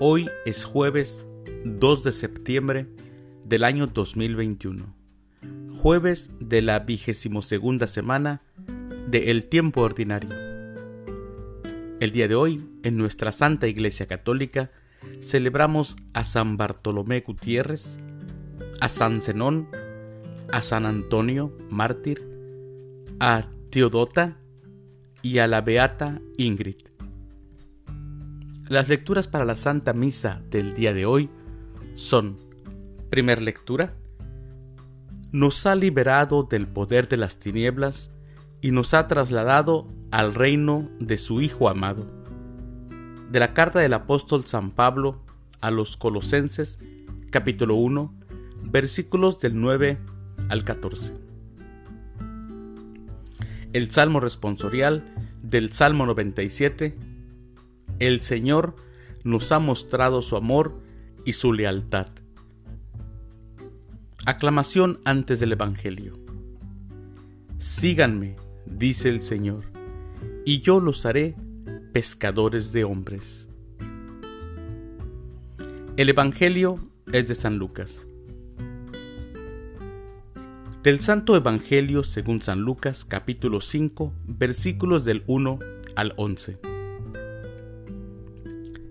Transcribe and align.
Hoy 0.00 0.30
es 0.46 0.64
jueves 0.64 1.26
2 1.64 2.04
de 2.04 2.12
septiembre 2.12 2.86
del 3.44 3.64
año 3.64 3.88
2021, 3.88 4.94
jueves 5.82 6.30
de 6.38 6.62
la 6.62 6.78
vigésimo 6.78 7.42
segunda 7.42 7.88
semana 7.88 8.40
de 9.08 9.32
El 9.32 9.46
Tiempo 9.46 9.80
Ordinario. 9.80 10.30
El 11.98 12.12
día 12.12 12.28
de 12.28 12.36
hoy, 12.36 12.64
en 12.84 12.96
nuestra 12.96 13.32
Santa 13.32 13.66
Iglesia 13.66 14.06
Católica, 14.06 14.70
celebramos 15.20 15.96
a 16.12 16.22
San 16.22 16.56
Bartolomé 16.56 17.18
Gutiérrez, 17.22 17.98
a 18.80 18.86
San 18.86 19.20
Zenón, 19.20 19.68
a 20.52 20.62
San 20.62 20.86
Antonio, 20.86 21.58
mártir, 21.70 22.24
a 23.18 23.50
Teodota 23.70 24.38
y 25.22 25.38
a 25.38 25.48
la 25.48 25.60
Beata 25.60 26.22
Ingrid. 26.36 26.87
Las 28.68 28.90
lecturas 28.90 29.28
para 29.28 29.46
la 29.46 29.54
Santa 29.54 29.94
Misa 29.94 30.42
del 30.50 30.74
día 30.74 30.92
de 30.92 31.06
hoy 31.06 31.30
son, 31.94 32.36
primer 33.08 33.40
lectura, 33.40 33.94
nos 35.32 35.64
ha 35.64 35.74
liberado 35.74 36.42
del 36.42 36.68
poder 36.68 37.08
de 37.08 37.16
las 37.16 37.38
tinieblas 37.38 38.10
y 38.60 38.72
nos 38.72 38.92
ha 38.92 39.08
trasladado 39.08 39.88
al 40.10 40.34
reino 40.34 40.86
de 41.00 41.16
su 41.16 41.40
Hijo 41.40 41.70
amado. 41.70 42.06
De 43.30 43.40
la 43.40 43.54
carta 43.54 43.78
del 43.78 43.94
apóstol 43.94 44.44
San 44.44 44.70
Pablo 44.70 45.24
a 45.62 45.70
los 45.70 45.96
Colosenses, 45.96 46.78
capítulo 47.30 47.74
1, 47.74 48.14
versículos 48.64 49.40
del 49.40 49.58
9 49.58 49.96
al 50.50 50.64
14. 50.64 51.14
El 53.72 53.90
Salmo 53.90 54.20
responsorial 54.20 55.04
del 55.42 55.72
Salmo 55.72 56.04
97 56.04 57.07
el 57.98 58.20
Señor 58.20 58.76
nos 59.24 59.50
ha 59.52 59.58
mostrado 59.58 60.22
su 60.22 60.36
amor 60.36 60.80
y 61.24 61.32
su 61.32 61.52
lealtad. 61.52 62.08
Aclamación 64.24 65.00
antes 65.04 65.40
del 65.40 65.52
Evangelio. 65.52 66.12
Síganme, 67.58 68.36
dice 68.66 69.08
el 69.08 69.22
Señor, 69.22 69.64
y 70.44 70.60
yo 70.60 70.80
los 70.80 71.06
haré 71.06 71.34
pescadores 71.92 72.72
de 72.72 72.84
hombres. 72.84 73.48
El 75.96 76.08
Evangelio 76.08 76.78
es 77.12 77.26
de 77.26 77.34
San 77.34 77.58
Lucas. 77.58 78.06
Del 80.82 81.00
Santo 81.00 81.34
Evangelio 81.34 82.04
según 82.04 82.40
San 82.40 82.60
Lucas 82.60 83.04
capítulo 83.04 83.60
5 83.60 84.12
versículos 84.26 85.04
del 85.04 85.24
1 85.26 85.58
al 85.96 86.14
11. 86.16 86.67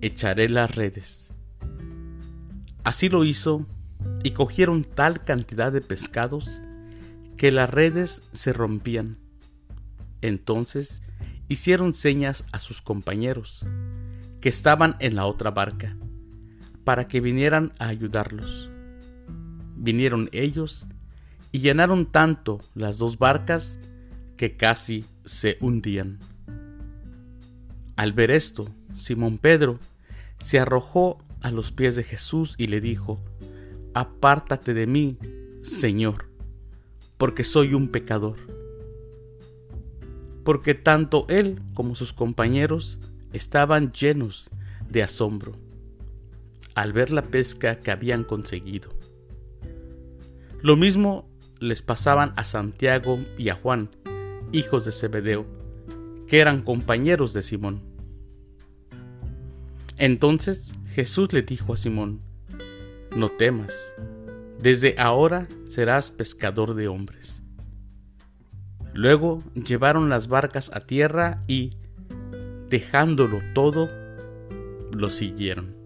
echaré 0.00 0.48
las 0.48 0.74
redes. 0.74 1.32
Así 2.84 3.08
lo 3.08 3.24
hizo, 3.24 3.66
y 4.22 4.30
cogieron 4.32 4.84
tal 4.84 5.22
cantidad 5.22 5.72
de 5.72 5.80
pescados 5.80 6.60
que 7.36 7.52
las 7.52 7.70
redes 7.70 8.22
se 8.32 8.52
rompían. 8.52 9.18
Entonces 10.20 11.02
hicieron 11.48 11.94
señas 11.94 12.44
a 12.52 12.58
sus 12.58 12.82
compañeros, 12.82 13.66
que 14.40 14.48
estaban 14.48 14.96
en 15.00 15.16
la 15.16 15.26
otra 15.26 15.50
barca, 15.50 15.96
para 16.84 17.08
que 17.08 17.20
vinieran 17.20 17.72
a 17.78 17.88
ayudarlos. 17.88 18.70
Vinieron 19.76 20.28
ellos 20.32 20.86
y 21.52 21.60
llenaron 21.60 22.06
tanto 22.06 22.60
las 22.74 22.98
dos 22.98 23.18
barcas 23.18 23.78
que 24.36 24.56
casi 24.56 25.04
se 25.24 25.56
hundían. 25.60 26.18
Al 27.96 28.12
ver 28.12 28.30
esto, 28.30 28.74
Simón 29.00 29.38
Pedro 29.38 29.78
se 30.40 30.58
arrojó 30.58 31.18
a 31.40 31.50
los 31.50 31.72
pies 31.72 31.96
de 31.96 32.04
Jesús 32.04 32.54
y 32.58 32.66
le 32.68 32.80
dijo, 32.80 33.20
Apártate 33.94 34.74
de 34.74 34.86
mí, 34.86 35.18
Señor, 35.62 36.26
porque 37.18 37.44
soy 37.44 37.74
un 37.74 37.88
pecador. 37.88 38.36
Porque 40.44 40.74
tanto 40.74 41.26
él 41.28 41.58
como 41.74 41.94
sus 41.94 42.12
compañeros 42.12 42.98
estaban 43.32 43.92
llenos 43.92 44.50
de 44.88 45.02
asombro 45.02 45.56
al 46.74 46.92
ver 46.92 47.10
la 47.10 47.22
pesca 47.22 47.78
que 47.80 47.90
habían 47.90 48.24
conseguido. 48.24 48.90
Lo 50.62 50.76
mismo 50.76 51.28
les 51.58 51.82
pasaban 51.82 52.32
a 52.36 52.44
Santiago 52.44 53.18
y 53.36 53.48
a 53.50 53.54
Juan, 53.54 53.90
hijos 54.52 54.84
de 54.84 54.92
Zebedeo, 54.92 55.46
que 56.26 56.38
eran 56.38 56.62
compañeros 56.62 57.32
de 57.32 57.42
Simón. 57.42 57.82
Entonces 60.00 60.72
Jesús 60.94 61.34
le 61.34 61.42
dijo 61.42 61.74
a 61.74 61.76
Simón, 61.76 62.22
No 63.14 63.28
temas, 63.28 63.94
desde 64.58 64.94
ahora 64.98 65.46
serás 65.68 66.10
pescador 66.10 66.74
de 66.74 66.88
hombres. 66.88 67.42
Luego 68.94 69.44
llevaron 69.54 70.08
las 70.08 70.26
barcas 70.26 70.70
a 70.74 70.80
tierra 70.80 71.44
y, 71.46 71.76
dejándolo 72.70 73.40
todo, 73.54 73.90
lo 74.96 75.10
siguieron. 75.10 75.76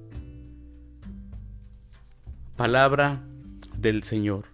Palabra 2.54 3.20
del 3.76 4.04
Señor. 4.04 4.44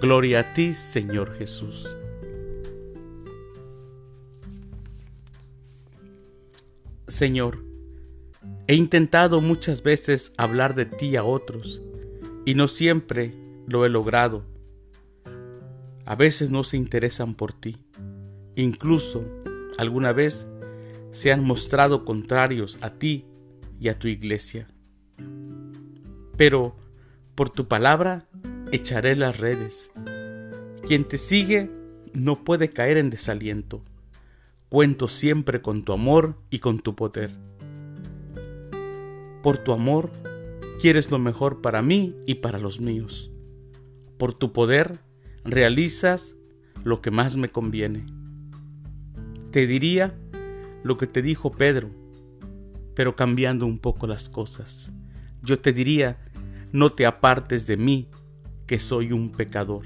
Gloria 0.00 0.40
a 0.40 0.52
ti, 0.52 0.74
Señor 0.74 1.32
Jesús. 1.38 1.96
Señor, 7.06 7.73
He 8.66 8.76
intentado 8.76 9.42
muchas 9.42 9.82
veces 9.82 10.32
hablar 10.38 10.74
de 10.74 10.86
ti 10.86 11.16
a 11.16 11.24
otros 11.24 11.82
y 12.46 12.54
no 12.54 12.66
siempre 12.66 13.34
lo 13.68 13.84
he 13.84 13.90
logrado. 13.90 14.46
A 16.06 16.16
veces 16.16 16.48
no 16.48 16.64
se 16.64 16.78
interesan 16.78 17.34
por 17.34 17.52
ti. 17.52 17.76
Incluso 18.56 19.22
alguna 19.76 20.14
vez 20.14 20.46
se 21.10 21.30
han 21.30 21.44
mostrado 21.44 22.06
contrarios 22.06 22.78
a 22.80 22.94
ti 22.94 23.26
y 23.78 23.88
a 23.88 23.98
tu 23.98 24.08
iglesia. 24.08 24.66
Pero 26.38 26.74
por 27.34 27.50
tu 27.50 27.68
palabra 27.68 28.28
echaré 28.72 29.14
las 29.14 29.38
redes. 29.38 29.92
Quien 30.86 31.04
te 31.04 31.18
sigue 31.18 31.70
no 32.14 32.44
puede 32.44 32.70
caer 32.70 32.96
en 32.96 33.10
desaliento. 33.10 33.84
Cuento 34.70 35.06
siempre 35.08 35.60
con 35.60 35.84
tu 35.84 35.92
amor 35.92 36.38
y 36.48 36.60
con 36.60 36.80
tu 36.80 36.94
poder 36.94 37.30
por 39.44 39.58
tu 39.58 39.72
amor, 39.72 40.10
quieres 40.80 41.10
lo 41.10 41.18
mejor 41.18 41.60
para 41.60 41.82
mí 41.82 42.16
y 42.24 42.36
para 42.36 42.58
los 42.58 42.80
míos. 42.80 43.30
Por 44.16 44.32
tu 44.32 44.54
poder, 44.54 45.00
realizas 45.44 46.34
lo 46.82 47.02
que 47.02 47.10
más 47.10 47.36
me 47.36 47.50
conviene. 47.50 48.06
Te 49.50 49.66
diría 49.66 50.18
lo 50.82 50.96
que 50.96 51.06
te 51.06 51.20
dijo 51.20 51.52
Pedro, 51.52 51.90
pero 52.94 53.16
cambiando 53.16 53.66
un 53.66 53.78
poco 53.78 54.06
las 54.06 54.30
cosas. 54.30 54.94
Yo 55.42 55.60
te 55.60 55.74
diría, 55.74 56.16
no 56.72 56.94
te 56.94 57.04
apartes 57.04 57.66
de 57.66 57.76
mí, 57.76 58.08
que 58.66 58.78
soy 58.78 59.12
un 59.12 59.30
pecador. 59.30 59.84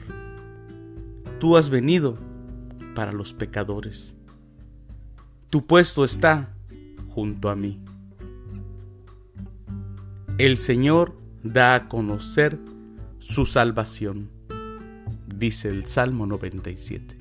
Tú 1.41 1.57
has 1.57 1.69
venido 1.69 2.17
para 2.95 3.11
los 3.11 3.33
pecadores. 3.35 4.15
Tu 5.51 5.67
puesto 5.67 6.05
está 6.05 6.55
junto 7.09 7.51
a 7.51 7.57
mí. 7.57 7.83
El 10.39 10.59
Señor 10.59 11.17
da 11.43 11.75
a 11.75 11.89
conocer 11.89 12.61
su 13.19 13.45
salvación, 13.45 14.31
dice 15.27 15.69
el 15.69 15.87
Salmo 15.87 16.27
97. 16.27 17.17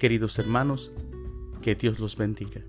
Queridos 0.00 0.40
hermanos, 0.40 0.92
que 1.62 1.76
Dios 1.76 2.00
los 2.00 2.16
bendiga. 2.16 2.62